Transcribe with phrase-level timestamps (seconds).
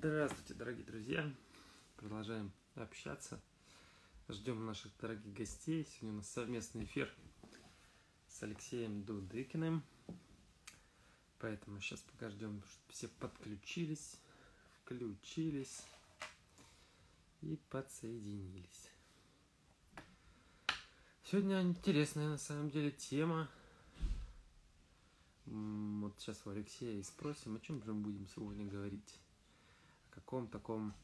[0.00, 1.34] Здравствуйте, дорогие друзья.
[1.96, 3.42] Продолжаем общаться.
[4.28, 5.84] Ждем наших дорогих гостей.
[5.84, 7.12] Сегодня у нас совместный эфир
[8.28, 9.82] с Алексеем Дудыкиным.
[11.40, 14.20] Поэтому сейчас пока ждем, чтобы все подключились,
[14.84, 15.82] включились
[17.40, 18.90] и подсоединились.
[21.24, 23.50] Сегодня интересная на самом деле тема.
[25.44, 29.18] Вот сейчас у Алексея и спросим, о чем же мы будем сегодня говорить.
[30.18, 30.94] Каком таком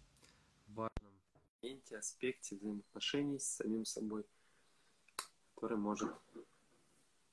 [0.67, 1.15] важном
[1.63, 4.27] моменте, аспекте взаимоотношений с самим собой,
[5.55, 6.13] который может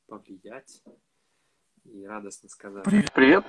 [0.05, 0.83] повлиять
[1.85, 2.85] и радостно сказать.
[2.85, 3.45] Привет, привет.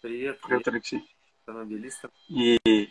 [0.00, 1.16] Привет, привет, Алексей.
[1.40, 2.12] Автомобилистам.
[2.28, 2.88] И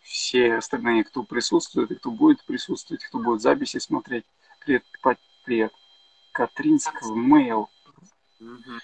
[0.00, 4.26] все остальные, кто присутствует и кто будет присутствовать, кто будет записи смотреть.
[4.64, 4.84] Привет,
[5.44, 5.72] привет.
[6.32, 7.70] Катринск в мейл.
[8.40, 8.78] Угу.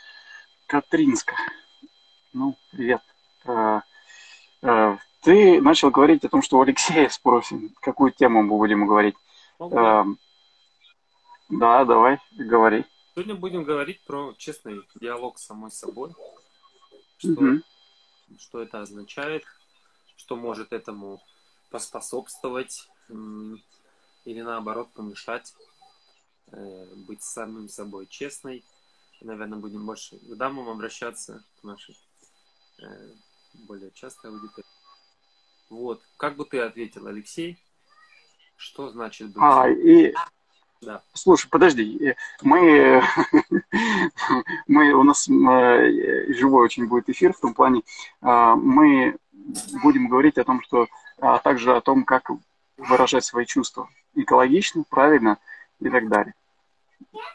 [0.68, 1.34] Катринска.
[2.32, 3.02] Ну, привет.
[5.22, 9.16] Ты начал говорить о том, что у Алексея спросим, какую тему мы будем говорить.
[9.58, 10.04] А,
[11.48, 12.84] да, давай, говори.
[13.14, 16.12] Сегодня будем говорить про честный диалог с самой собой.
[17.16, 17.62] Что, угу.
[18.38, 19.44] что это означает,
[20.16, 21.20] что может этому
[21.70, 25.52] поспособствовать или наоборот помешать
[26.52, 28.64] э, быть самим собой честной.
[29.20, 31.98] И, наверное, будем больше к дамам обращаться, к нашей
[32.78, 33.14] э,
[33.66, 34.77] более частой аудитории.
[35.70, 36.02] Вот.
[36.16, 37.58] Как бы ты ответил, Алексей?
[38.56, 39.36] Что значит быть?
[39.38, 40.14] А, и...
[40.80, 41.02] Да.
[41.12, 43.02] Слушай, подожди, мы,
[44.68, 47.82] мы, у нас э, живой очень будет эфир в том плане,
[48.20, 49.16] а, мы
[49.82, 50.86] будем говорить о том, что,
[51.18, 52.30] а также о том, как
[52.76, 55.38] выражать свои чувства экологично, правильно
[55.80, 56.34] и так далее.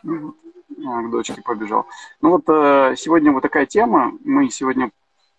[0.03, 0.37] Ну,
[0.85, 1.85] а, к дочке побежал.
[2.21, 4.17] Ну вот э, сегодня вот такая тема.
[4.23, 4.91] Мы сегодня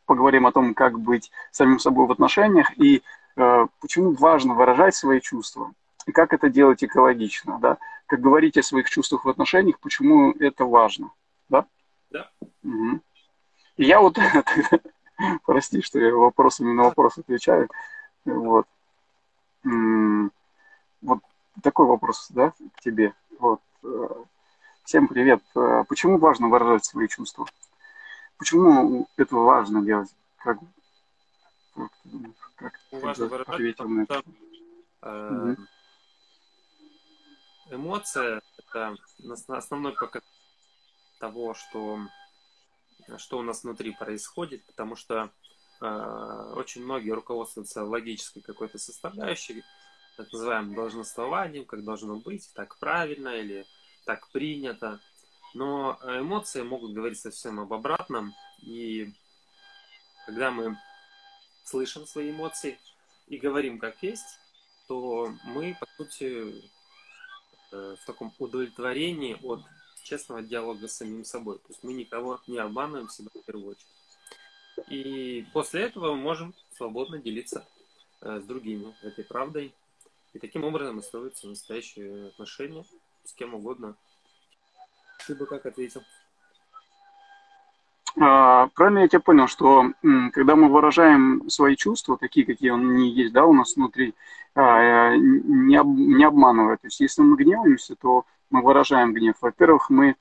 [0.06, 3.02] поговорим о том, как быть самим собой в отношениях и
[3.36, 5.72] э, почему важно выражать свои чувства
[6.06, 7.78] и как это делать экологично, да?
[8.06, 11.10] Как говорить о своих чувствах в отношениях, почему это важно,
[11.48, 11.64] да?
[12.10, 12.28] Да.
[12.62, 13.00] Угу.
[13.78, 14.19] И я вот,
[15.47, 17.69] прости, что я вопросами на вопрос отвечаю,
[18.25, 18.66] вот.
[21.04, 21.19] Вот
[21.62, 23.14] такой вопрос, да, к тебе.
[23.38, 23.60] Вот.
[23.82, 24.09] Э,
[24.84, 25.43] всем привет.
[25.54, 27.47] Э, почему важно выражать свои чувства?
[28.39, 30.15] Почему это важно делать?
[30.37, 30.59] Как,
[31.75, 31.91] как,
[32.56, 34.22] как важно выражать, потому что
[35.03, 35.56] э,
[37.71, 38.97] эмоция– это
[39.49, 40.28] основной показатель
[41.19, 42.00] того, что,
[43.17, 45.31] что у нас внутри происходит, потому что
[45.81, 49.62] э, очень многие руководствуются логической какой-то составляющей,
[50.17, 53.65] так называемым долженствованием, как должно быть, так правильно или
[54.05, 55.00] так принято.
[55.54, 58.34] Но эмоции могут говорить совсем об обратном.
[58.62, 59.12] И
[60.26, 60.76] когда мы
[61.65, 62.78] слышим свои эмоции
[63.28, 64.38] и говорим как есть,
[64.88, 66.62] то мы, по сути,
[67.72, 69.62] э, в таком удовлетворении от
[70.03, 71.59] честного диалога с самим собой.
[71.59, 73.87] То есть мы никого не обманываем себя в первую очередь.
[74.88, 77.66] И после этого мы можем свободно делиться
[78.20, 79.75] э, с другими этой правдой
[80.32, 82.84] и таким образом и строятся настоящие отношения
[83.25, 83.97] с кем угодно.
[85.27, 86.03] Ты бы как ответил?
[88.21, 89.91] А, правильно я тебя понял, что
[90.33, 94.15] когда мы выражаем свои чувства, такие, какие они есть, да, у нас внутри,
[94.55, 96.77] а, не, об, не обманывая.
[96.77, 99.35] То есть, если мы гневаемся, то мы выражаем гнев.
[99.41, 100.17] Во-первых, мы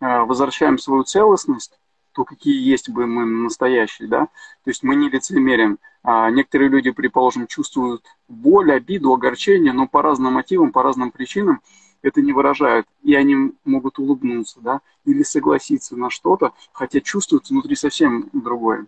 [0.00, 1.78] а, возвращаем свою целостность,
[2.12, 5.78] то какие есть бы мы настоящие, да, то есть мы не лицемерим.
[6.02, 11.60] А некоторые люди, предположим, чувствуют боль, обиду, огорчение, но по разным мотивам, по разным причинам
[12.02, 17.76] это не выражают, и они могут улыбнуться, да, или согласиться на что-то, хотя чувствуют внутри
[17.76, 18.84] совсем другое.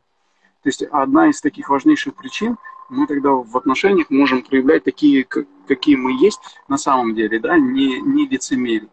[0.63, 2.57] То есть одна из таких важнейших причин,
[2.89, 5.25] мы тогда в отношениях можем проявлять такие,
[5.67, 8.91] какие мы есть на самом деле, да, не, не лицемерить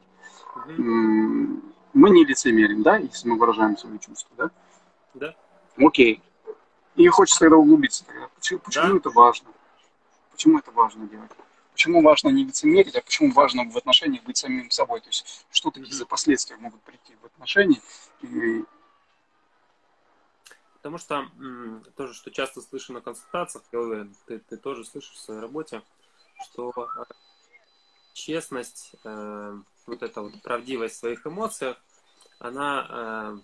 [1.95, 4.51] мы не лицемерим, да, если мы выражаем свои чувства, да?
[5.13, 5.35] Да.
[5.77, 6.21] Окей.
[6.95, 8.05] И хочется тогда углубиться.
[8.35, 8.97] Почему, почему да?
[8.97, 9.47] это важно?
[10.31, 11.31] Почему это важно делать?
[11.75, 15.01] Почему важно не лицемерить, а почему важно в отношениях быть самим собой?
[15.01, 17.81] То есть что такие за последствия могут прийти в отношении?
[18.21, 18.63] И...
[20.77, 21.29] Потому что
[21.97, 25.81] тоже, что часто слышу на консультациях, я уверен, ты, ты тоже слышишь в своей работе,
[26.45, 27.03] что э,
[28.13, 31.75] честность, э, вот эта вот правдивость в своих эмоциях,
[32.39, 33.41] она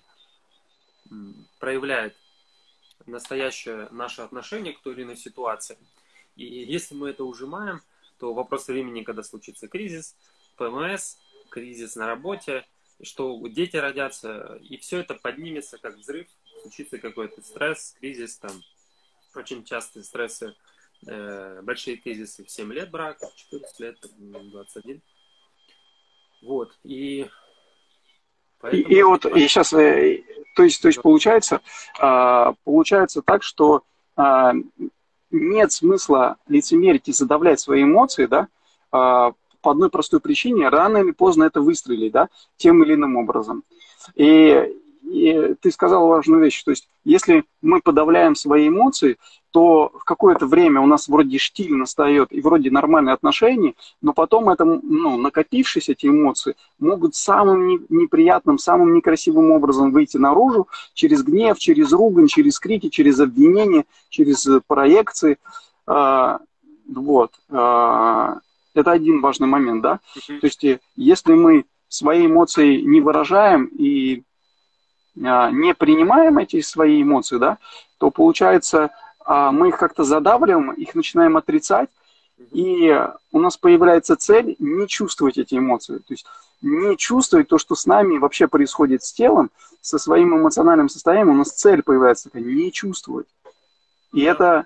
[1.10, 1.16] э,
[1.60, 2.16] проявляет
[3.06, 5.78] настоящее наше отношение к той или иной ситуации.
[6.38, 7.82] И если мы это ужимаем,
[8.22, 10.16] то вопрос времени, когда случится кризис,
[10.56, 11.18] ПМС,
[11.50, 12.66] кризис на работе,
[13.02, 16.28] что дети родятся, и все это поднимется как взрыв,
[16.62, 18.52] случится какой-то стресс, кризис там,
[19.36, 20.54] очень частые стрессы,
[21.08, 25.02] э, большие кризисы в 7 лет брака, 14 лет, 21.
[26.44, 27.28] Вот, и.
[28.72, 30.24] И, и вот и сейчас, э,
[30.56, 31.62] то есть, то есть получается,
[31.98, 33.84] а, получается так, что
[34.16, 34.54] а,
[35.32, 38.48] нет смысла лицемерить и задавлять свои эмоции, да,
[38.92, 43.64] а, по одной простой причине, рано или поздно это выстрелит, да, тем или иным образом.
[44.16, 44.76] И
[45.12, 49.18] и ты сказал важную вещь, то есть если мы подавляем свои эмоции,
[49.52, 54.50] то в какое-то время у нас вроде штиль настает и вроде нормальные отношения, но потом
[54.50, 61.60] это, ну, накопившись эти эмоции, могут самым неприятным, самым некрасивым образом выйти наружу через гнев,
[61.60, 65.38] через ругань, через крики, через обвинения, через проекции.
[65.86, 66.40] А,
[66.88, 67.32] вот.
[67.50, 68.40] А,
[68.74, 70.00] это один важный момент, да?
[70.28, 70.66] То есть
[70.96, 74.24] если мы свои эмоции не выражаем и
[75.16, 77.58] не принимаем эти свои эмоции, да,
[77.98, 78.92] то получается
[79.24, 81.90] а, мы их как-то задавливаем, их начинаем отрицать,
[82.52, 85.98] и у нас появляется цель не чувствовать эти эмоции.
[85.98, 86.26] То есть
[86.62, 91.38] не чувствовать то, что с нами вообще происходит с телом, со своим эмоциональным состоянием, у
[91.38, 93.28] нас цель появляется такая, не чувствовать.
[94.14, 94.66] И это,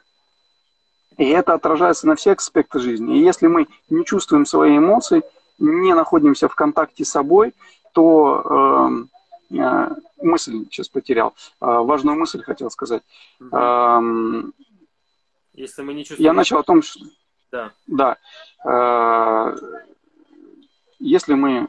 [1.18, 3.18] и это отражается на всех аспектах жизни.
[3.18, 5.24] И если мы не чувствуем свои эмоции,
[5.58, 7.54] не находимся в контакте с собой,
[7.94, 9.15] то Э,
[9.50, 11.34] мысль сейчас потерял.
[11.62, 13.04] Э, важную мысль хотел сказать.
[13.40, 14.54] Угу.
[15.54, 16.26] Если мы не чувствуем...
[16.26, 17.00] Я начал о том, что...
[17.52, 17.72] Да.
[17.88, 18.18] Да.
[18.66, 19.56] Э,
[21.00, 21.68] если мы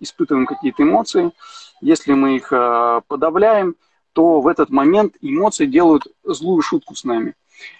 [0.00, 1.32] испытываем какие-то эмоции,
[1.80, 3.74] если мы их подавляем,
[4.12, 7.34] то в этот момент эмоции делают злую шутку с нами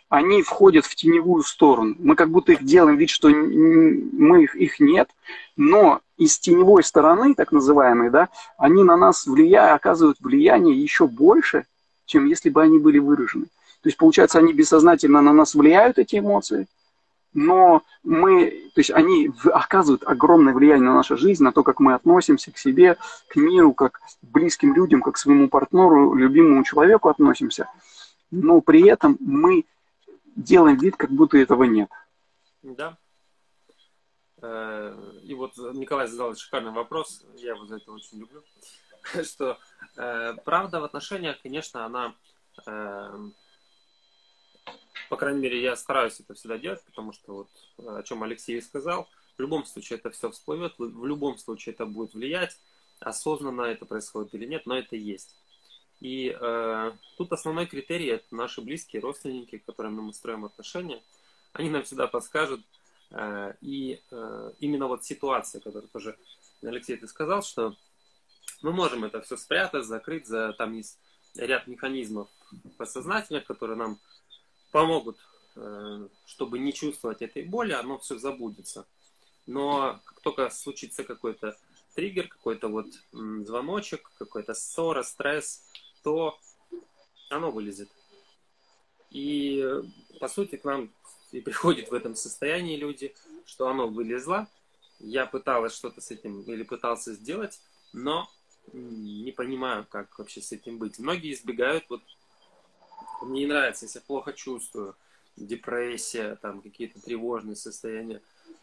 [0.09, 1.97] они входят в теневую сторону.
[1.99, 5.11] Мы как будто их делаем вид, что мы их, их нет,
[5.57, 11.67] но из теневой стороны, так называемой, да, они на нас влияют, оказывают влияние еще больше,
[12.07, 13.47] чем если бы они были выражены.
[13.83, 16.67] То есть, получается, они бессознательно на нас влияют, эти эмоции,
[17.35, 21.95] но мы, то есть они оказывают огромное влияние на нашу жизнь, на то, как мы
[21.95, 22.97] относимся к себе,
[23.29, 27.69] к миру, как к близким людям, как к своему партнеру, любимому человеку относимся.
[28.31, 29.65] Но при этом мы
[30.37, 31.91] делаем вид, как будто этого нет.
[32.63, 32.97] Да.
[34.45, 38.43] Э, и вот Николай задал шикарный вопрос, я его за это очень люблю,
[39.25, 39.59] что
[39.97, 42.15] э, правда в отношениях, конечно, она,
[42.67, 43.31] э,
[45.09, 47.47] по крайней мере, я стараюсь это всегда делать, потому что
[47.79, 49.09] вот о чем Алексей сказал,
[49.39, 52.59] в любом случае это все всплывет, в любом случае это будет влиять,
[53.01, 55.35] осознанно это происходит или нет, но это есть.
[56.01, 61.03] И э, тут основной критерий это наши близкие родственники, которым мы строим отношения.
[61.55, 62.61] Они нам всегда подскажут.
[63.15, 66.19] Э, и э, именно вот ситуация, которую тоже
[66.63, 67.77] Алексей ты сказал, что
[68.63, 70.99] мы можем это все спрятать, закрыть, за, там есть
[71.37, 72.29] ряд механизмов
[72.77, 74.01] подсознательных, которые нам
[74.73, 75.19] помогут,
[75.55, 78.87] э, чтобы не чувствовать этой боли, оно все забудется.
[79.47, 81.57] Но как только случится какой-то
[81.95, 85.63] триггер, какой-то вот звоночек, какой-то ссора, стресс,
[86.03, 86.37] то
[87.31, 87.91] оно вылезет.
[89.11, 89.65] И,
[90.19, 90.91] по сути, к нам
[91.35, 93.15] и приходят в этом состоянии люди,
[93.45, 94.49] что оно вылезло.
[95.01, 97.61] Я пыталась что-то с этим или пытался сделать,
[97.93, 98.29] но
[98.73, 100.99] не понимаю, как вообще с этим быть.
[100.99, 102.03] Многие избегают, вот
[103.23, 104.95] мне не нравится, если плохо чувствую,
[105.37, 108.23] депрессия, там какие-то тревожные состояния,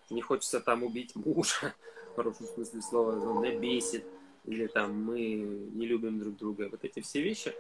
[0.10, 1.76] не хочется там убить мужа,
[2.14, 4.06] в хорошем смысле слова, он меня бесит,
[4.46, 7.54] или там мы не любим друг друга, вот эти все вещи,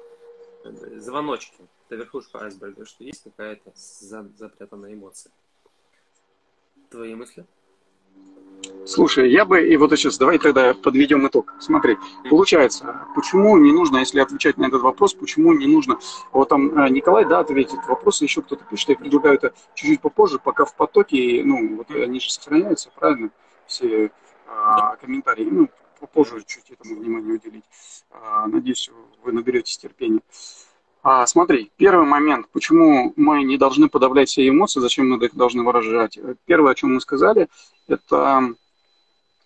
[0.64, 5.32] звоночки, это верхушка айсберга, что есть какая-то запрятанная эмоция.
[6.90, 7.46] Твои мысли?
[8.86, 11.54] Слушай, я бы, и вот сейчас давай тогда подведем итог.
[11.60, 11.98] Смотри,
[12.30, 16.00] получается, почему не нужно, если отвечать на этот вопрос, почему не нужно,
[16.32, 20.40] вот там э, Николай, да, ответит вопрос, еще кто-то пишет, я предлагаю это чуть-чуть попозже,
[20.40, 23.30] пока в потоке, ну, вот они же сохраняются, правильно,
[23.68, 24.12] все
[24.48, 25.70] а, комментарии, ну,
[26.02, 27.64] попозже чуть этому внимание уделить.
[28.10, 28.90] А, надеюсь,
[29.24, 30.22] вы наберетесь терпения.
[31.04, 35.64] А, смотри, первый момент, почему мы не должны подавлять все эмоции, зачем мы их должны
[35.64, 36.20] выражать.
[36.46, 37.48] Первое, о чем мы сказали,
[37.88, 38.54] это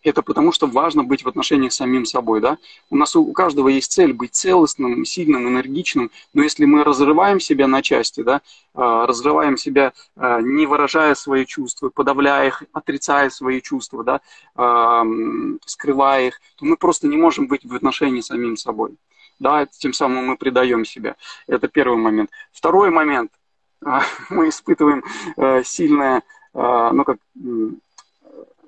[0.06, 2.58] это потому что важно быть в отношениях с самим собой, да.
[2.90, 7.68] У нас у каждого есть цель быть целостным, сильным, энергичным, но если мы разрываем себя
[7.68, 8.42] на части, да,
[8.76, 14.22] а, разрываем себя, а, не выражая свои чувства, подавляя их, отрицая свои чувства, да,
[14.56, 15.04] а,
[15.66, 18.96] скрывая их, то мы просто не можем быть в отношении с самим собой.
[19.40, 21.16] Да, тем самым мы предаем себя.
[21.48, 22.30] Это первый момент.
[22.54, 23.32] Второй момент.
[24.30, 25.04] Мы испытываем
[25.64, 27.18] сильное, ну как,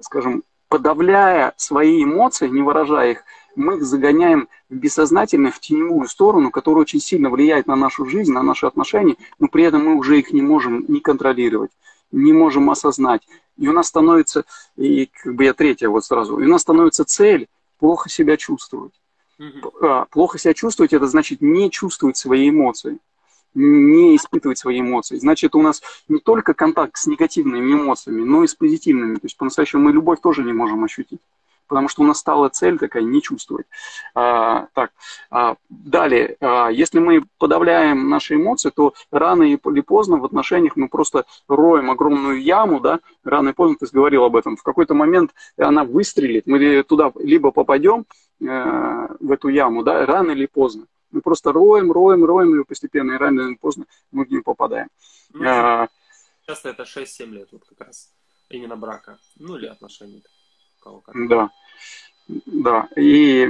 [0.01, 3.23] скажем, подавляя свои эмоции, не выражая их,
[3.55, 8.31] мы их загоняем в бессознательное, в теневую сторону, которая очень сильно влияет на нашу жизнь,
[8.31, 11.71] на наши отношения, но при этом мы уже их не можем не контролировать,
[12.11, 13.27] не можем осознать.
[13.57, 14.45] И у нас становится,
[14.75, 17.47] и как бы я третья вот сразу, и у нас становится цель
[17.79, 18.93] плохо себя чувствовать.
[19.39, 20.07] Mm-hmm.
[20.11, 22.99] Плохо себя чувствовать, это значит не чувствовать свои эмоции
[23.53, 25.17] не испытывать свои эмоции.
[25.17, 29.15] Значит, у нас не только контакт с негативными эмоциями, но и с позитивными.
[29.15, 31.21] То есть по-настоящему мы любовь тоже не можем ощутить
[31.67, 33.67] потому что у нас стала цель такая не чувствовать.
[34.15, 34.91] А, так,
[35.29, 40.87] а, далее, а, если мы подавляем наши эмоции, то рано или поздно в отношениях мы
[40.87, 45.31] просто роем огромную яму, да, рано или поздно, ты говорил об этом, в какой-то момент
[45.57, 48.05] она выстрелит, мы туда либо попадем
[48.41, 50.85] э, в эту яму, да, рано или поздно.
[51.11, 54.89] Мы просто роем, роем, роем, и постепенно, и рано или поздно мы в нее попадаем.
[55.33, 55.87] Ну, а,
[56.45, 58.11] часто это 6-7 лет вот как раз
[58.49, 60.23] именно брака, ну или отношений
[60.79, 61.15] кого как.
[61.27, 61.49] Да,
[62.27, 62.87] да.
[62.95, 63.47] И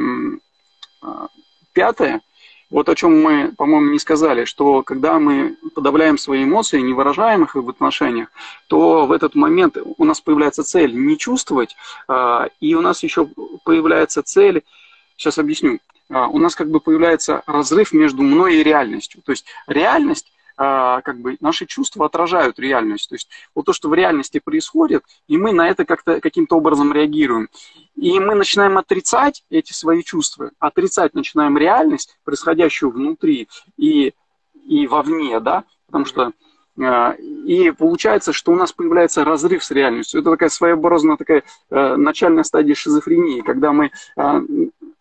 [1.02, 1.28] а,
[1.74, 2.22] пятое,
[2.70, 7.44] вот о чем мы, по-моему, не сказали, что когда мы подавляем свои эмоции, не выражаем
[7.44, 8.30] их в отношениях,
[8.68, 11.76] то в этот момент у нас появляется цель не чувствовать,
[12.08, 13.30] а, и у нас еще
[13.64, 14.64] появляется цель,
[15.16, 19.22] сейчас объясню, у нас как бы появляется разрыв между мной и реальностью.
[19.24, 23.10] То есть реальность а, как бы наши чувства отражают реальность.
[23.10, 26.92] То есть вот то, что в реальности происходит, и мы на это как-то каким-то образом
[26.92, 27.50] реагируем.
[27.96, 33.48] И мы начинаем отрицать эти свои чувства, отрицать начинаем реальность, происходящую внутри
[33.78, 34.14] и,
[34.66, 36.32] и вовне, да, потому что
[36.80, 40.22] а, и получается, что у нас появляется разрыв с реальностью.
[40.22, 43.92] Это такая своеобразная такая э, начальная стадия шизофрении, когда мы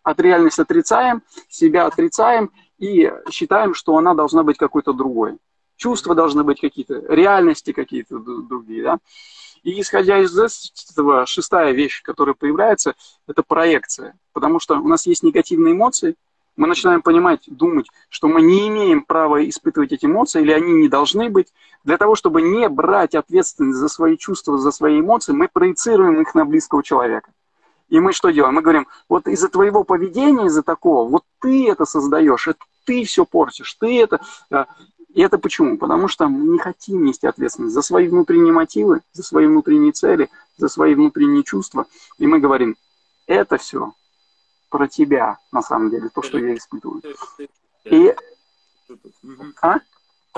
[0.06, 5.36] от реальности отрицаем, себя отрицаем и считаем, что она должна быть какой-то другой.
[5.76, 8.98] Чувства должны быть какие-то, реальности какие-то другие, да.
[9.64, 12.94] И исходя из этого, шестая вещь, которая появляется,
[13.26, 14.14] это проекция.
[14.32, 16.14] Потому что у нас есть негативные эмоции,
[16.54, 20.88] мы начинаем понимать, думать, что мы не имеем права испытывать эти эмоции, или они не
[20.88, 21.52] должны быть.
[21.82, 26.34] Для того, чтобы не брать ответственность за свои чувства, за свои эмоции, мы проецируем их
[26.36, 27.32] на близкого человека.
[27.88, 28.54] И мы что делаем?
[28.54, 33.24] Мы говорим, вот из-за твоего поведения, из-за такого, вот ты это создаешь, это ты все
[33.24, 34.20] портишь, ты это...
[35.14, 35.78] И это почему?
[35.78, 40.28] Потому что мы не хотим нести ответственность за свои внутренние мотивы, за свои внутренние цели,
[40.58, 41.86] за свои внутренние чувства.
[42.18, 42.76] И мы говорим,
[43.26, 43.94] это все
[44.68, 47.02] про тебя, на самом деле, то, что я испытываю.
[47.84, 48.14] И...
[49.62, 49.78] А?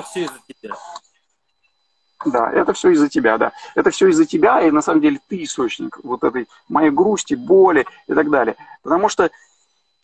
[0.04, 0.76] Все из-за тебя.
[2.26, 3.52] Да, это все из-за тебя, да.
[3.74, 7.86] Это все из-за тебя, и на самом деле ты источник вот этой моей грусти, боли
[8.08, 8.56] и так далее.
[8.82, 9.30] Потому что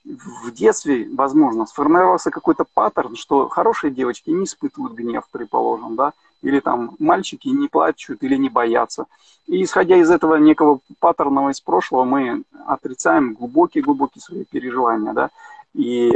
[0.04, 6.61] в детстве, возможно, сформировался какой-то паттерн, что хорошие девочки не испытывают гнев, предположим, да, или
[6.61, 9.06] там мальчики не плачут или не боятся.
[9.47, 15.30] И исходя из этого некого паттерна из прошлого, мы отрицаем глубокие-глубокие свои переживания, да,
[15.75, 16.12] и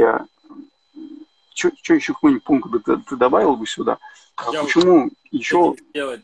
[1.59, 3.97] что еще какой-нибудь пункт бы ты, ты добавил бы сюда?
[4.35, 5.75] А Я почему вот еще...
[5.93, 6.23] Делать?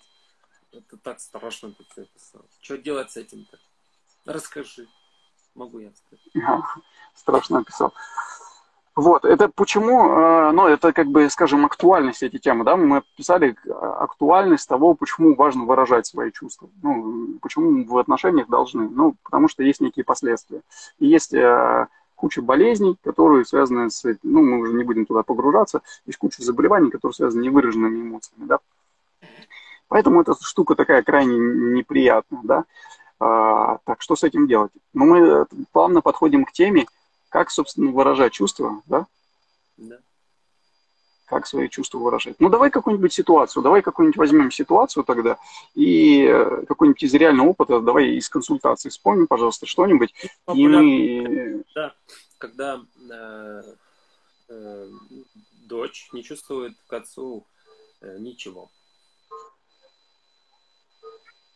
[0.71, 2.41] Это так страшно, ты описал.
[2.61, 3.57] Что делать с этим-то?
[4.25, 4.87] Расскажи.
[5.53, 6.63] Могу я сказать.
[7.13, 7.93] Страшно описал.
[8.95, 13.57] Вот, это почему, э, ну, это как бы, скажем, актуальность эти темы, да, мы описали
[13.99, 19.63] актуальность того, почему важно выражать свои чувства, ну, почему в отношениях должны, ну, потому что
[19.63, 20.61] есть некие последствия.
[20.99, 25.81] И есть э, куча болезней, которые связаны с, ну, мы уже не будем туда погружаться,
[26.05, 28.59] есть куча заболеваний, которые связаны с невыраженными эмоциями, да.
[29.87, 32.65] Поэтому эта штука такая крайне неприятная, да.
[33.19, 34.71] А, так, что с этим делать?
[34.93, 36.85] Ну, мы плавно подходим к теме,
[37.29, 39.05] как, собственно, выражать чувства, да?
[39.77, 39.97] Да.
[41.25, 42.35] Как свои чувства выражать.
[42.39, 45.37] Ну, давай какую-нибудь ситуацию, давай какую-нибудь возьмем ситуацию тогда,
[45.73, 50.13] и э, какой-нибудь из реального опыта, давай из консультации вспомним, пожалуйста, что-нибудь.
[50.53, 51.63] И мы...
[51.73, 51.93] Да,
[52.37, 52.79] когда
[53.11, 53.63] э,
[54.49, 54.89] э,
[55.67, 57.45] дочь не чувствует к отцу
[58.01, 58.69] э, ничего.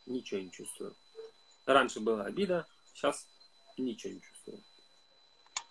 [0.06, 0.96] Ничего не чувствую.
[1.66, 3.28] Раньше была обида, сейчас
[3.78, 4.64] ничего не чувствую.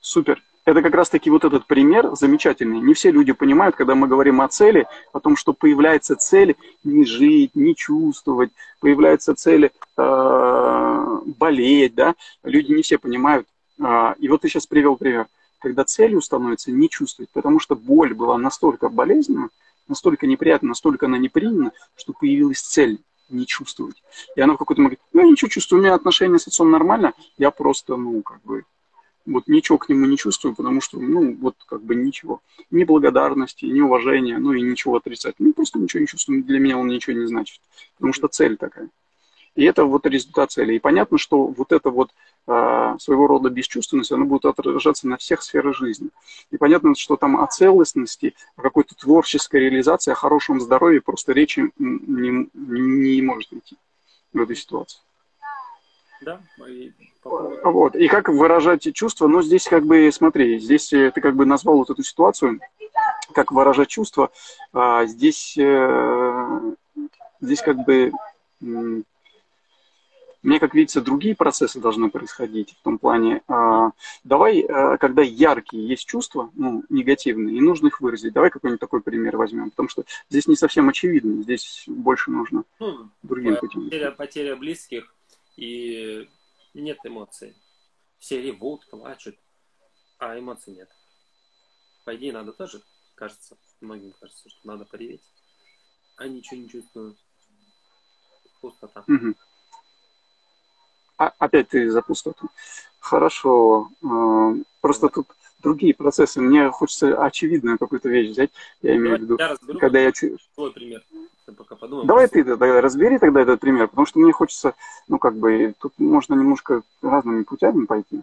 [0.01, 0.43] Супер.
[0.69, 2.79] Это как раз-таки вот этот пример замечательный.
[2.79, 7.07] Не все люди понимают, когда мы говорим о цели, о том, что появляется цель не
[7.07, 12.15] жить, не чувствовать, появляется цель э, болеть, да.
[12.43, 13.47] Люди не все понимают.
[13.83, 15.27] Э, и вот ты сейчас привел пример.
[15.59, 19.49] Когда целью становится не чувствовать, потому что боль была настолько болезненна,
[19.89, 22.99] настолько неприятна, настолько она неприятна, что появилась цель
[23.31, 24.03] не чувствовать.
[24.37, 26.71] И она в какой-то момент говорит, ну, я ничего чувствую, у меня отношения с отцом
[26.71, 28.65] нормально, я просто, ну, как бы,
[29.29, 32.41] вот ничего к нему не чувствую, потому что, ну, вот как бы ничего.
[32.71, 35.35] Ни благодарности, ни уважения, ну и ничего отрицать.
[35.39, 37.61] Ну, просто ничего не чувствую, для меня он ничего не значит.
[37.97, 38.89] Потому что цель такая.
[39.55, 40.75] И это вот результат цели.
[40.75, 42.11] И понятно, что вот это вот
[42.47, 46.11] э, своего рода бесчувственность, она будет отражаться на всех сферах жизни.
[46.53, 51.73] И понятно, что там о целостности, о какой-то творческой реализации, о хорошем здоровье просто речи
[51.79, 53.77] не, не может идти
[54.33, 55.01] в этой ситуации.
[56.21, 56.93] Да, и
[57.25, 57.95] вот.
[57.97, 59.27] И как выражать чувства?
[59.29, 62.61] Ну, здесь как бы, смотри, здесь ты как бы назвал вот эту ситуацию,
[63.33, 64.31] как выражать чувства.
[64.73, 66.61] А здесь, э,
[67.41, 68.13] здесь как бы
[70.49, 73.43] мне, как видится, другие процессы должны происходить в том плане.
[73.49, 73.91] Э,
[74.25, 79.03] давай, э, когда яркие есть чувства, ну, негативные, и нужно их выразить, давай какой-нибудь такой
[79.03, 83.85] пример возьмем, потому что здесь не совсем очевидно, здесь больше нужно ну, другим путем.
[83.85, 85.13] Потеря, потеря близких,
[85.59, 86.29] и
[86.73, 87.57] нет эмоций.
[88.19, 89.37] Все ревут, плачут,
[90.19, 90.89] а эмоций нет.
[92.05, 92.81] По идее, надо тоже,
[93.17, 95.23] кажется, многим кажется, что надо пореветь,
[96.17, 97.17] а ничего не чувствую.
[98.61, 99.05] Пустота.
[99.07, 99.35] Угу.
[101.19, 102.49] А, опять ты за пустоту.
[103.01, 103.91] Хорошо.
[104.03, 105.27] А, просто тут
[105.61, 106.41] другие процессы.
[106.41, 108.51] Мне хочется очевидную какую-то вещь взять.
[108.83, 110.13] Я имею Давай, в виду, я разберу, когда я...
[110.55, 111.05] Твой пример.
[111.49, 112.07] Я пока подумаю.
[112.07, 114.75] Давай ты тогда разбери тогда этот пример, потому что мне хочется,
[115.09, 118.23] ну как бы, тут можно немножко разными путями пойти.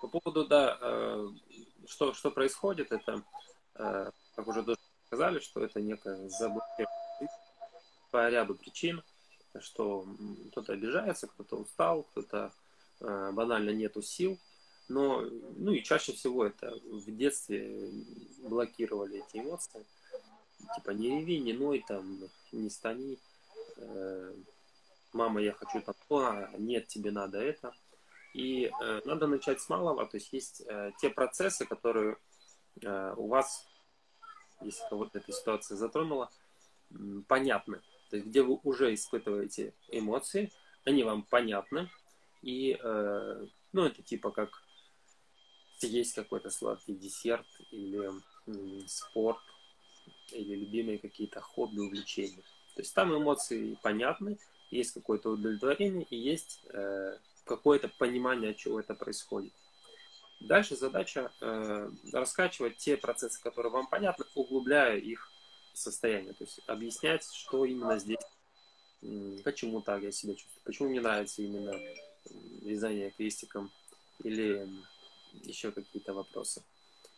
[0.00, 1.28] По поводу, да, э,
[1.88, 3.22] что, что происходит, это,
[3.74, 4.64] э, как уже
[5.06, 6.88] сказали, что это некое заблокирование
[8.10, 9.02] по ряду причин
[9.60, 10.06] что
[10.50, 12.52] кто-то обижается, кто-то устал, кто-то
[13.00, 14.38] э, банально нету сил.
[14.88, 15.22] Но,
[15.56, 17.90] ну и чаще всего это в детстве
[18.38, 19.84] блокировали эти эмоции.
[20.74, 22.18] Типа не реви, не ной, там,
[22.52, 23.18] не стани.
[23.76, 24.34] Э,
[25.12, 27.72] мама, я хочу там то, нет, тебе надо это.
[28.34, 32.16] И э, надо начать с малого, то есть есть э, те процессы, которые
[32.82, 33.66] э, у вас,
[34.60, 36.30] если кого-то эта ситуация затронула,
[37.26, 40.50] понятны то есть где вы уже испытываете эмоции,
[40.84, 41.90] они вам понятны,
[42.42, 44.50] и, э, ну, это типа как
[45.80, 48.10] есть какой-то сладкий десерт или
[48.46, 49.38] э, спорт,
[50.32, 52.42] или любимые какие-то хобби, увлечения.
[52.74, 54.38] То есть там эмоции понятны,
[54.70, 59.52] есть какое-то удовлетворение и есть э, какое-то понимание, от чего это происходит.
[60.40, 65.32] Дальше задача э, раскачивать те процессы, которые вам понятны, углубляя их
[65.72, 66.34] состояние.
[66.34, 68.20] То есть объяснять, что именно здесь,
[69.42, 71.72] почему так я себя чувствую, почему мне нравится именно
[72.62, 73.70] вязание крестиком
[74.22, 74.68] или
[75.44, 76.62] еще какие-то вопросы.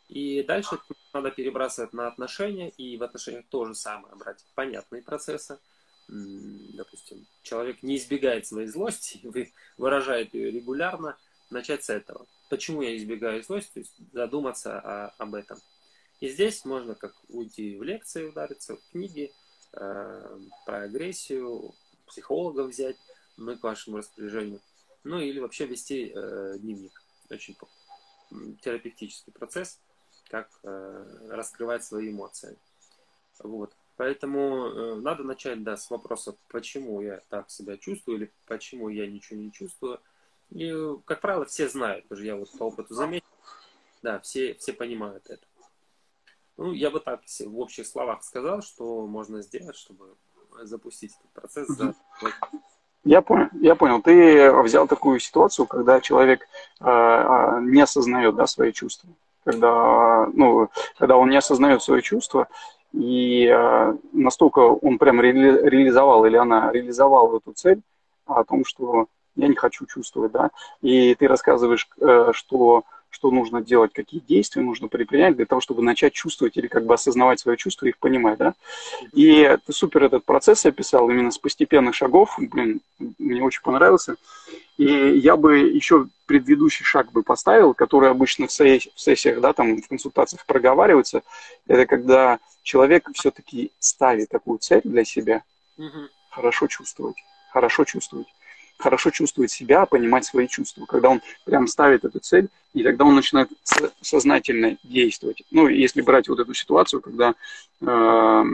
[0.09, 0.79] И дальше
[1.13, 5.59] надо перебрасывать на отношения, и в отношениях то же самое брать понятные процессы.
[6.09, 11.17] Допустим, человек не избегает своей злости, вы выражает ее регулярно,
[11.51, 12.27] начать с этого.
[12.49, 13.71] Почему я избегаю злости?
[13.75, 15.59] То есть задуматься о, об этом.
[16.21, 19.33] И здесь можно как уйти в лекции, удариться в книги
[19.73, 21.75] э, про агрессию,
[22.07, 22.97] психолога взять,
[23.37, 24.61] мы к вашему распоряжению.
[25.03, 27.03] Ну или вообще вести э, дневник.
[27.31, 27.57] Очень
[28.61, 29.79] терапевтический процесс,
[30.31, 32.57] как э, раскрывать свои эмоции.
[33.41, 33.75] Вот.
[33.97, 39.07] Поэтому э, надо начать да, с вопроса, почему я так себя чувствую или почему я
[39.07, 40.01] ничего не чувствую.
[40.51, 40.73] И,
[41.05, 43.27] как правило, все знают, даже я вот по опыту заметил,
[44.03, 45.45] да, все, все понимают это.
[46.57, 50.17] Ну, я бы так в общих словах сказал, что можно сделать, чтобы
[50.63, 51.69] запустить этот процесс.
[51.69, 51.95] За...
[53.05, 54.03] Я понял, я понял.
[54.03, 56.47] Ты взял такую ситуацию, когда человек
[56.81, 56.85] э,
[57.63, 59.09] не осознает да, свои чувства.
[59.45, 62.49] Когда, ну, когда он не осознает свои чувства,
[62.93, 67.81] и э, настолько он прям ре реализовал, или она реализовала эту цель
[68.27, 70.51] о том, что я не хочу чувствовать, да,
[70.83, 75.83] и ты рассказываешь, э, что что нужно делать, какие действия нужно предпринять для того, чтобы
[75.83, 78.55] начать чувствовать или как бы осознавать свои чувства и их понимать, да.
[79.13, 82.81] И ты супер этот процесс описал именно с постепенных шагов, блин,
[83.19, 84.17] мне очень понравился.
[84.79, 89.89] И я бы еще предыдущий шаг бы поставил, который обычно в, сессиях, да, там в
[89.89, 91.23] консультациях проговаривается,
[91.67, 95.43] это когда человек все-таки ставит такую цель для себя,
[95.77, 96.09] угу.
[96.31, 97.17] хорошо чувствовать,
[97.51, 98.29] хорошо чувствовать
[98.81, 103.15] хорошо чувствовать себя, понимать свои чувства, когда он прям ставит эту цель, и тогда он
[103.15, 103.51] начинает
[104.01, 105.43] сознательно действовать.
[105.51, 107.35] Ну, если брать вот эту ситуацию, когда
[107.81, 108.45] э,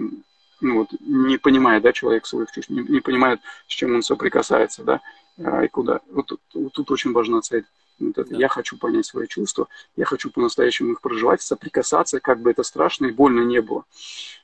[0.61, 4.85] ну, вот, не понимает да, человек своих чувств, не, не понимает, с чем он соприкасается,
[4.85, 5.01] да,
[5.39, 6.01] э, и куда.
[6.11, 7.65] Вот, вот, вот тут очень важна цель.
[7.99, 8.37] Вот это, да.
[8.37, 13.07] Я хочу понять свои чувства, я хочу по-настоящему их проживать, соприкасаться, как бы это страшно
[13.07, 13.85] и больно не было.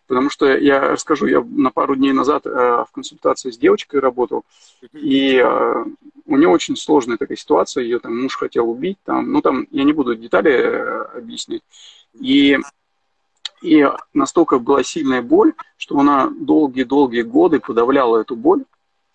[0.06, 4.44] Потому что я расскажу, я на пару дней назад э, в консультации с девочкой работал,
[4.92, 5.84] и э,
[6.26, 9.84] у нее очень сложная такая ситуация, ее там муж хотел убить, там, ну там я
[9.84, 11.62] не буду детали э, объяснять.
[12.14, 12.58] И,
[13.62, 18.64] и настолько была сильная боль, что она долгие-долгие годы подавляла эту боль,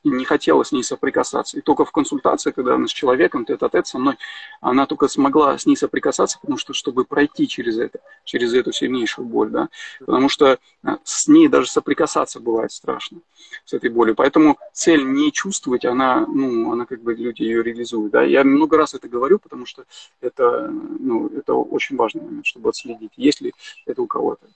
[0.04, 1.58] не хотела с ней соприкасаться.
[1.58, 4.18] И только в консультации, когда она с человеком, тет-а-тет со мной,
[4.62, 9.28] она только смогла с ней соприкасаться, потому что, чтобы пройти через это, через эту сильнейшую
[9.28, 13.20] боль, да, потому что э, с ней даже соприкасаться бывает страшно,
[13.66, 14.16] с этой болью.
[14.16, 18.24] Поэтому цель не чувствовать, она, ну, она как бы люди ее реализуют, да.
[18.24, 19.86] Я много раз это говорю, потому что
[20.22, 23.54] это, ну, это очень важный момент, чтобы отследить, есть ли
[23.86, 24.48] это у кого-то.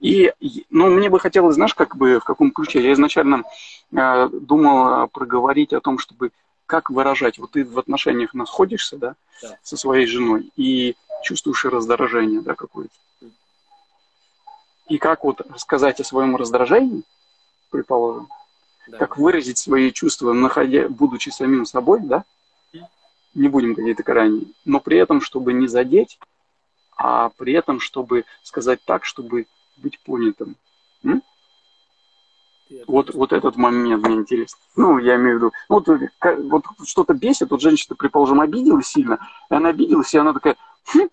[0.00, 0.32] И,
[0.70, 2.82] ну, мне бы хотелось, знаешь, как бы в каком ключе.
[2.82, 3.44] Я изначально
[3.92, 6.30] э, думал проговорить о том, чтобы
[6.66, 7.38] как выражать.
[7.38, 9.58] Вот ты в отношениях находишься, да, да.
[9.62, 12.92] со своей женой, и чувствуешь раздражение, да, какое-то.
[14.88, 17.02] И как вот рассказать о своем раздражении,
[17.70, 18.28] предположим,
[18.88, 18.98] да.
[18.98, 22.24] как выразить свои чувства, находя, будучи самим собой, да,
[23.34, 26.18] не будем какие-то крайние, но при этом, чтобы не задеть,
[26.96, 30.56] а при этом, чтобы сказать так, чтобы быть понятым.
[31.04, 31.22] М?
[32.86, 34.56] Вот, вот этот момент мне интересен.
[34.76, 39.18] Ну, я имею в виду, вот, вот что-то бесит, вот женщина, предположим, обиделась сильно,
[39.50, 40.56] и она обиделась, и она такая,
[40.86, 41.08] хм.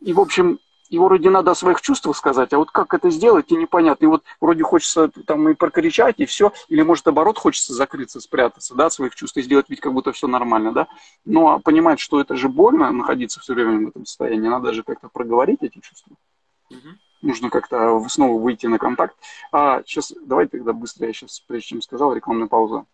[0.00, 3.52] и, в общем, и вроде надо о своих чувствах сказать, а вот как это сделать,
[3.52, 4.06] и непонятно.
[4.06, 8.74] И вот вроде хочется там и прокричать, и все, или может, наоборот, хочется закрыться, спрятаться,
[8.74, 10.88] да, от своих чувств и сделать вид, как будто все нормально, да.
[11.26, 14.82] Но а понимать, что это же больно, находиться все время в этом состоянии, надо же
[14.82, 16.16] как-то проговорить эти чувства.
[16.70, 19.16] Угу нужно как-то снова выйти на контакт.
[19.52, 22.84] А сейчас давай тогда быстро, я сейчас, прежде чем сказал, рекламная пауза.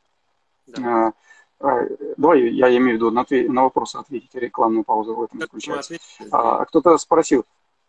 [0.66, 1.12] Да.
[1.60, 5.40] А, а, давай я имею в виду на, на вопросы ответить, рекламную паузу в этом
[5.40, 5.96] заключается.
[6.30, 7.44] А, а, кто-то спросил,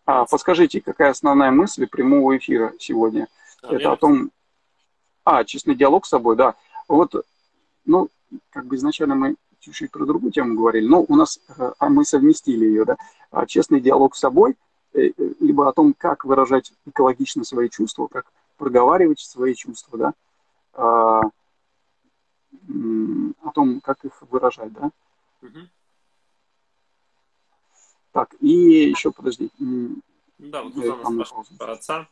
[0.05, 3.27] а, подскажите, какая основная мысль прямого эфира сегодня?
[3.63, 4.31] А, Это о том...
[5.23, 6.55] А, честный диалог с собой, да.
[6.87, 7.15] Вот,
[7.85, 8.09] ну,
[8.51, 12.05] как бы изначально мы чуть-чуть про другую тему говорили, но у нас, э, а мы
[12.05, 12.97] совместили ее, да.
[13.31, 14.55] А честный диалог с собой–
[14.95, 20.13] либо о том, как выражать экологично свои чувства, как проговаривать свои чувства, да,
[20.73, 21.21] а,
[23.43, 24.91] о том, как их выражать, да.
[25.41, 25.59] Угу.
[28.11, 29.51] Так, и еще, подожди.
[30.37, 32.07] Да, вот спрашивает про отца.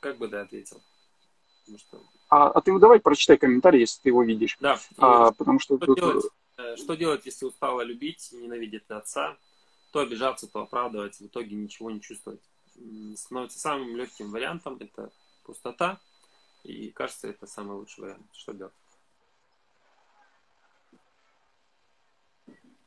[0.00, 0.80] Как бы ты ответил?
[1.78, 2.02] что...
[2.28, 4.58] а, а ты давай прочитай комментарий, если ты его видишь.
[4.60, 4.78] Да.
[4.98, 5.96] А, потому что, что, тут...
[5.96, 6.24] делать,
[6.58, 9.36] э, что делать, если устала любить, ненавидит отца?
[9.92, 12.40] То обижаться, то оправдывать, в итоге ничего не чувствовать.
[13.14, 15.12] Становится самым легким вариантом это
[15.44, 16.00] пустота,
[16.64, 18.26] и кажется, это самый лучший вариант.
[18.32, 18.72] Что делать?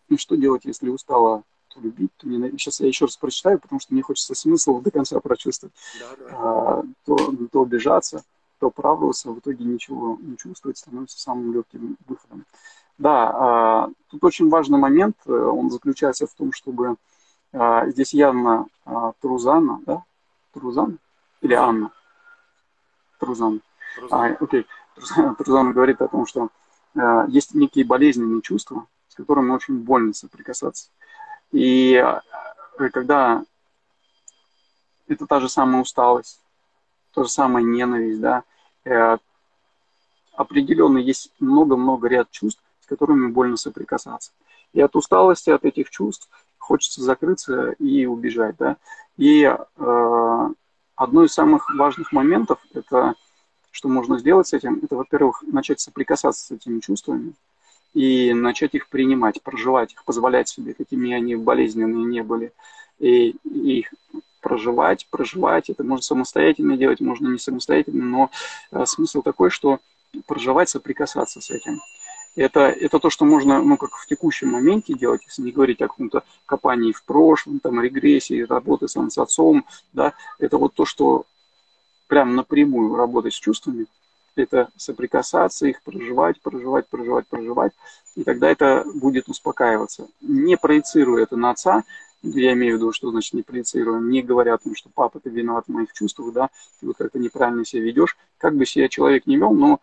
[0.09, 2.61] Ну, что делать, если устала то любить, то ненавидеть?
[2.61, 5.75] Сейчас я еще раз прочитаю, потому что мне хочется смысл до конца прочувствовать.
[5.99, 6.25] Да, да.
[6.31, 8.23] А, то, то обижаться,
[8.59, 12.45] то оправдываться, в итоге ничего не чувствовать, становится самым легким выходом.
[12.97, 16.95] Да, а, тут очень важный момент, э, он заключается в том, чтобы
[17.53, 20.03] а, здесь явно а, Трузана, да?
[20.53, 20.99] Трузан
[21.41, 21.91] или Анна?
[23.19, 23.61] Трузан.
[24.09, 24.65] А, окей.
[25.37, 26.49] Трузан говорит о том, что
[27.27, 30.89] есть некие болезненные чувства, с которыми очень больно соприкасаться.
[31.51, 32.01] И
[32.93, 33.43] когда
[35.09, 36.39] это та же самая усталость,
[37.13, 38.43] та же самая ненависть, да,
[38.85, 39.17] э,
[40.37, 44.31] определенно есть много-много ряд чувств, с которыми больно соприкасаться.
[44.73, 48.55] И от усталости, от этих чувств хочется закрыться и убежать.
[48.57, 48.77] Да?
[49.17, 50.49] И э,
[50.95, 53.15] одно из самых важных моментов, это
[53.71, 57.33] что можно сделать с этим, это, во-первых, начать соприкасаться с этими чувствами
[57.93, 62.53] и начать их принимать, проживать их, позволять себе, какими они болезненные не были,
[62.99, 63.93] и, и их
[64.41, 65.69] проживать, проживать.
[65.69, 68.31] Это можно самостоятельно делать, можно не самостоятельно, но
[68.71, 69.79] э, смысл такой, что
[70.25, 71.81] проживать, соприкасаться с этим.
[72.35, 75.87] Это, это то, что можно, ну, как в текущем моменте делать, если не говорить о
[75.87, 81.25] каком-то копании в прошлом, там, регрессии, работы сам с отцом, да, это вот то, что
[82.07, 83.85] прям напрямую работать с чувствами,
[84.35, 87.71] это соприкасаться, их проживать, проживать, проживать, проживать,
[88.15, 90.07] и тогда это будет успокаиваться.
[90.21, 91.83] Не проецируя это на отца,
[92.21, 95.29] я имею в виду, что значит не проецируя, не говоря о том, что папа, ты
[95.29, 99.25] виноват в моих чувствах, да, ты вот как-то неправильно себя ведешь, как бы себя человек
[99.25, 99.79] не вел, но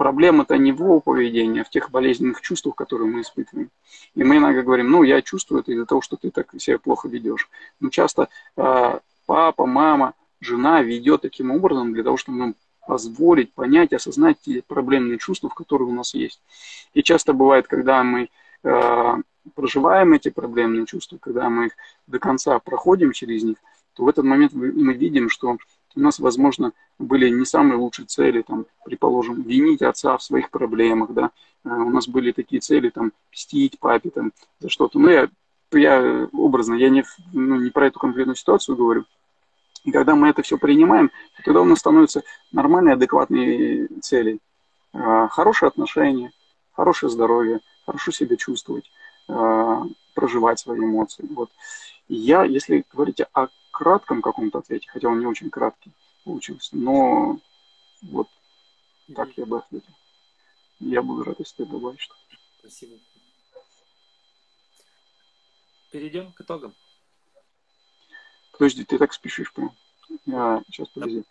[0.00, 3.68] проблема-то не в его поведении, а в тех болезненных чувствах, которые мы испытываем.
[4.14, 7.06] И мы иногда говорим, ну, я чувствую это из-за того, что ты так себя плохо
[7.06, 7.50] ведешь.
[7.80, 12.54] Но часто э, папа, мама, жена ведет таким образом для того, чтобы нам
[12.86, 16.40] позволить понять, осознать те проблемные чувства, которые у нас есть.
[16.94, 18.30] И часто бывает, когда мы
[18.64, 19.14] э,
[19.54, 21.72] проживаем эти проблемные чувства, когда мы их
[22.06, 23.58] до конца проходим через них,
[23.92, 25.58] то в этот момент мы видим, что
[25.96, 31.12] у нас, возможно, были не самые лучшие цели, там, предположим, винить отца в своих проблемах,
[31.12, 31.30] да,
[31.64, 34.98] э, у нас были такие цели, там, мстить папе, там, за что-то.
[34.98, 35.28] Но я,
[35.72, 39.04] я образно, я не, ну, не про эту конкретную ситуацию говорю,
[39.84, 42.22] И когда мы это все принимаем, то тогда у нас становятся
[42.52, 44.38] нормальные, адекватные цели.
[44.92, 46.32] А, хорошие отношения,
[46.72, 48.90] хорошее здоровье, хорошо себя чувствовать,
[49.28, 51.26] а, проживать свои эмоции.
[51.34, 51.50] Вот.
[52.08, 55.92] Я, если говорить о кратком каком-то ответе, хотя он не очень краткий
[56.24, 57.38] получился, но
[58.02, 58.28] вот
[59.14, 59.92] так я бы ответил.
[60.78, 62.14] Я буду рад, если ты добавишь что
[62.60, 62.96] Спасибо.
[65.90, 66.74] Перейдем к итогам.
[68.52, 69.74] Подожди, ты так спешишь прям.
[70.26, 71.24] Я сейчас подожди.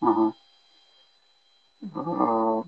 [0.00, 0.34] Ага.
[1.94, 2.64] А,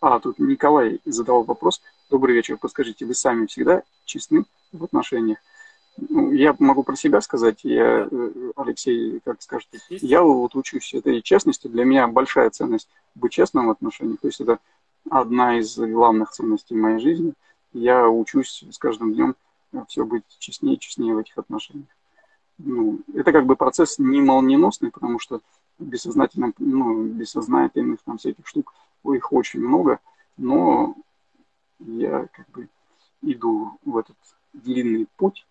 [0.00, 1.80] а, тут Николай задал вопрос.
[2.12, 2.58] Добрый вечер.
[2.58, 5.38] Подскажите, вы сами всегда честны в отношениях?
[5.96, 11.22] Ну, я могу про себя сказать, я, э, Алексей, как скажет, я вот учусь этой
[11.22, 11.68] честности.
[11.68, 14.20] Для меня большая ценность быть честным в отношениях.
[14.20, 14.58] То есть это
[15.10, 17.32] одна из главных ценностей моей жизни–
[17.72, 19.34] я учусь с каждым днем
[19.88, 21.88] все быть честнее и честнее в этих отношениях.
[22.58, 25.40] Ну, это как бы процесс не молниеносный, потому что
[25.78, 29.98] бессознательно, ну, бессознательных там всяких штук, их очень много,
[30.36, 30.94] но
[31.86, 32.68] я как бы
[33.22, 34.16] иду в этот
[34.52, 35.46] длинный путь,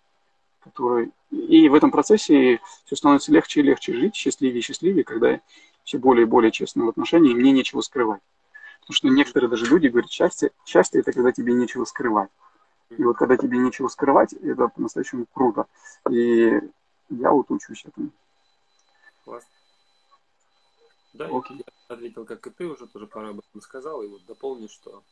[0.61, 1.11] который...
[1.29, 5.41] И в этом процессе все становится легче и легче жить, счастливее и счастливее, когда я
[5.83, 8.21] все более и более честны в отношении, и мне нечего скрывать.
[8.81, 12.29] Потому что некоторые даже люди говорят, счастье, счастье это когда тебе нечего скрывать.
[12.89, 15.67] И вот когда тебе нечего скрывать, это по-настоящему круто.
[16.09, 16.59] И
[17.09, 18.11] я вот учусь этому.
[19.23, 19.49] Классно.
[21.13, 21.57] Да, Окей.
[21.57, 25.03] я ответил, как и ты уже тоже пару об этом сказал, и вот дополню, что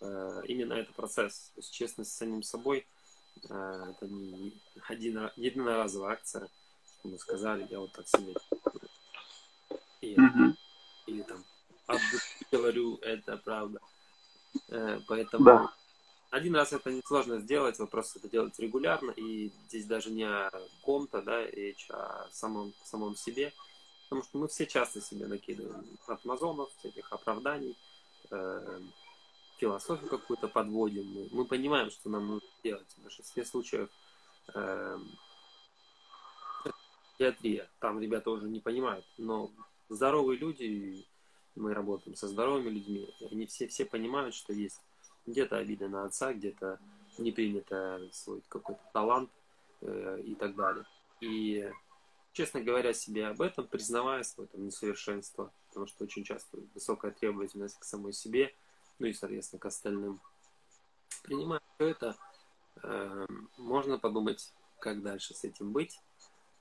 [0.00, 2.86] именно это процесс, то есть честность с самим собой,
[3.48, 4.52] э, это не
[4.88, 6.48] один, единоразовая акция,
[6.98, 8.34] что мы сказали, я вот так себе
[10.04, 10.54] и, mm-hmm.
[11.06, 11.44] или там
[12.52, 13.80] говорю, это правда.
[14.68, 15.74] Э, поэтому да.
[16.30, 20.50] один раз это несложно сделать, вопрос это делать регулярно, и здесь даже не о
[20.82, 23.52] ком-то, да, речь о самом, самом себе,
[24.04, 27.76] потому что мы все часто себе накидываем от мазонов, всяких оправданий,
[28.30, 28.80] э,
[29.64, 31.06] философию какую-то подводим.
[31.06, 32.86] Мы, мы понимаем, что нам нужно делать.
[32.98, 33.88] В большинстве случаев
[34.54, 34.98] э,
[37.14, 39.50] психиатрия, там ребята уже не понимают, но
[39.88, 41.06] здоровые люди
[41.54, 44.80] мы работаем со здоровыми людьми, они все, все понимают, что есть
[45.24, 46.78] где-то обида на отца, где-то
[47.16, 49.30] не принято свой какой-то талант
[49.80, 50.84] э, и так далее.
[51.20, 51.70] И,
[52.32, 57.78] честно говоря себе об этом, признавая свое там, несовершенство, потому что очень часто высокая требовательность
[57.78, 58.52] к самой себе,
[58.98, 60.20] ну и, соответственно, к остальным.
[61.22, 62.16] Принимая все это,
[62.82, 63.26] э,
[63.56, 66.00] можно подумать, как дальше с этим быть.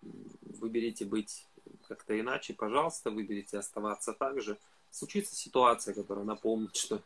[0.02, 1.48] Выберите быть
[1.88, 4.58] как-то иначе, пожалуйста, выберите оставаться так же–
[4.94, 7.02] случится ситуация, которая напомнит, что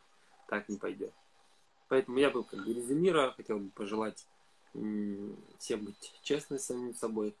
[0.46, 1.12] так не пойдет.
[1.88, 4.26] Поэтому я бы, как бы резюмируя, хотел бы пожелать
[5.58, 7.34] всем быть честными с самим собой,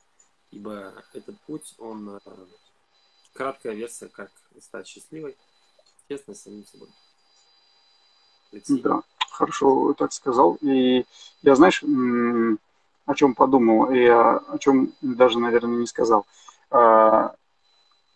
[0.50, 2.20] ибо этот путь, он э,
[3.34, 5.36] краткая версия, как стать счастливой,
[6.08, 6.88] честно с самим собой.
[8.68, 10.58] Да, хорошо так сказал.
[10.60, 11.04] И
[11.42, 11.82] я, знаешь,
[13.06, 16.26] о чем подумал, и о чем даже, наверное, не сказал.
[16.70, 17.34] А,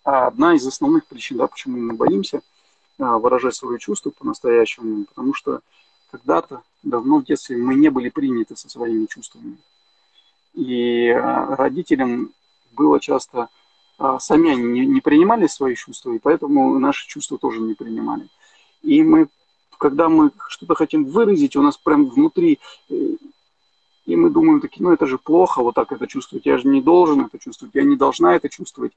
[0.05, 2.43] а одна из основных причин, да, почему мы боимся
[2.99, 5.61] а, выражать свои чувства по-настоящему, потому что
[6.11, 9.57] когда-то, давно в детстве, мы не были приняты со своими чувствами.
[10.53, 12.33] И родителям
[12.73, 13.49] было часто,
[14.19, 18.29] сами они не принимали свои чувства, и поэтому наши чувства тоже не принимали.
[18.83, 19.29] И мы,
[19.83, 22.95] когда мы что-то хотим выразить, у нас прям внутри, э,
[24.07, 26.81] и мы думаем такие, ну это же плохо, вот так это чувствовать, я же не
[26.81, 28.93] должен это чувствовать, я не должна это чувствовать.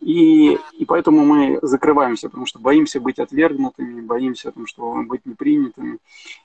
[0.00, 5.98] И, и поэтому мы закрываемся, потому что боимся быть отвергнутыми, боимся том, что быть непринятыми.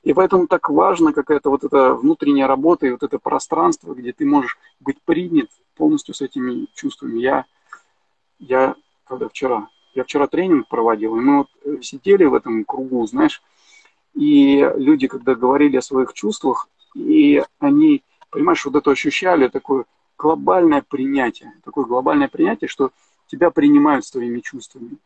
[0.04, 4.26] И поэтому так важно какая-то вот эта внутренняя работа и вот это пространство, где ты
[4.26, 7.22] можешь быть принят полностью с этими чувствами.
[7.22, 7.46] Я,
[8.40, 13.06] я когда вчера, я вчера тренинг проводил, и мы вот э, сидели в этом кругу,
[13.08, 13.42] знаешь,
[14.14, 19.86] и люди, когда говорили о своих чувствах, и они, понимаешь, вот это ощущали такое
[20.18, 22.92] глобальное принятие, такое глобальное принятие, что
[23.28, 24.98] тебя принимают своими чувствами.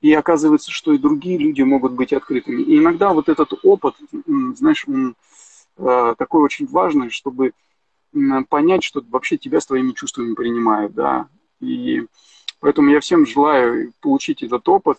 [0.00, 2.62] И оказывается, что и другие люди могут быть открытыми.
[2.62, 3.94] И иногда вот этот опыт,
[4.54, 5.16] знаешь, он
[5.76, 7.52] э, такой очень важный, чтобы
[8.48, 11.28] понять, что вообще тебя своими чувствами принимают, да.
[11.60, 12.06] И
[12.60, 14.98] поэтому я всем желаю получить этот опыт,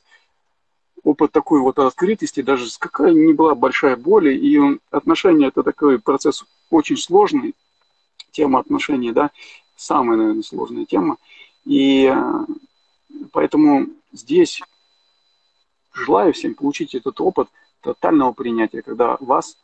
[1.04, 4.60] опыт такой вот открытости, даже какая ни была большая боль, и
[4.92, 7.56] отношения это такой процесс очень сложный,
[8.32, 9.32] тема отношений, да,
[9.76, 11.18] самая, наверное, сложная тема.
[11.66, 12.46] И э,
[13.32, 14.62] поэтому здесь
[15.94, 17.50] желаю всем получить этот опыт
[17.82, 19.58] тотального принятия, когда вас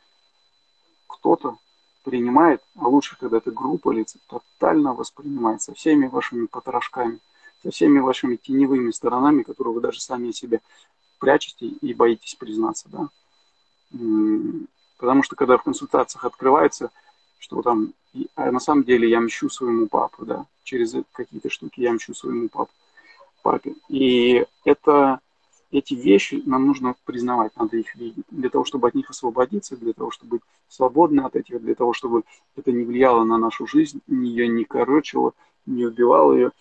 [1.08, 1.58] кто-то
[2.04, 7.20] принимает, а лучше, когда это группа лиц тотально воспринимает со всеми вашими потрошками,
[7.66, 10.62] со всеми вашими теневыми сторонами, которые вы даже сами себе
[11.20, 13.10] прячете и боитесь признаться, да.
[14.98, 16.92] Потому что когда в консультациях открывается,
[17.40, 17.94] что там,
[18.36, 22.50] а на самом деле я мщу своему папу, да, через какие-то штуки я мщу своему
[22.50, 22.72] папу,
[23.42, 23.74] папе.
[23.90, 25.20] И это
[25.72, 29.94] эти вещи нам нужно признавать, надо их видеть, для того, чтобы от них освободиться, для
[29.94, 32.22] того, чтобы быть свободны от этих, для того, чтобы
[32.56, 35.34] это не влияло на нашу жизнь, ее не корочило,
[35.66, 36.52] не убивало ее,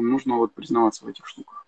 [0.00, 1.66] нужно вот признаваться в этих штуках.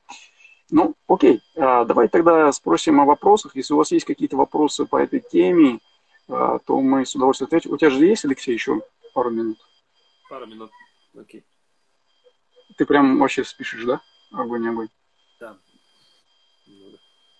[0.70, 3.54] Ну, окей, а, давай тогда спросим о вопросах.
[3.54, 5.80] Если у вас есть какие-то вопросы по этой теме,
[6.28, 7.72] а, то мы с удовольствием ответим.
[7.72, 8.80] У тебя же есть, Алексей, еще
[9.12, 9.58] пару минут?
[10.28, 10.70] Пару минут,
[11.18, 11.44] окей.
[12.76, 14.00] Ты прям вообще спешишь, да?
[14.32, 14.88] Огонь, огонь.
[15.38, 15.56] Да.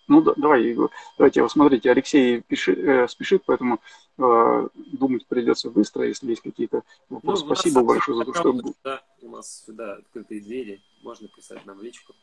[0.07, 0.77] Ну, да, давай,
[1.17, 3.81] давайте, вот смотрите, Алексей пиши, э, спешит, поэтому
[4.19, 7.45] э, думать придется быстро, если есть какие-то вопросы.
[7.45, 8.75] Ну, Спасибо большое за то, что...
[8.83, 12.15] Да, у нас всегда открытые двери, можно писать нам в личку,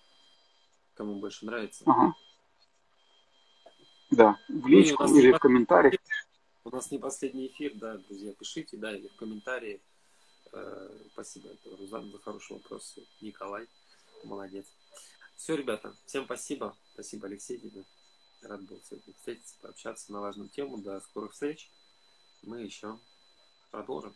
[0.94, 1.84] кому больше нравится.
[1.88, 2.14] Ага.
[4.12, 5.96] Да, в личку ну, или в комментариях.
[6.64, 9.82] У нас не последний эфир, да, друзья, пишите, да, или в комментарии.
[10.54, 13.00] Э, спасибо, Рузан, за хороший вопрос.
[13.22, 13.68] Николай,
[14.24, 14.68] молодец.
[15.42, 16.78] Все, ребята, всем спасибо.
[16.94, 17.84] Спасибо, Алексей, тебе.
[18.44, 20.78] Рад был сегодня встретиться, пообщаться на важную тему.
[20.78, 21.72] До скорых встреч.
[22.44, 23.00] Мы еще
[23.72, 24.16] продолжим.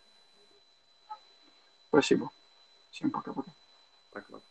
[1.88, 2.30] Спасибо.
[2.92, 3.52] Всем пока-пока.
[4.12, 4.46] Пока-пока.